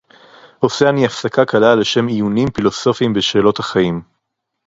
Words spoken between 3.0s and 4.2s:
בשאלות החיים